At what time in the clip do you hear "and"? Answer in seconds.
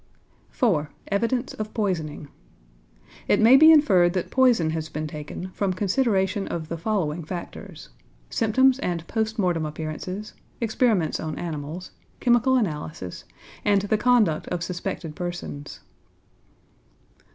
8.79-9.05, 13.63-13.83